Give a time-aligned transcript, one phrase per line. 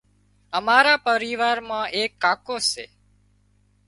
[0.57, 2.85] امارا پريوار مان ايڪ ڪاڪو سي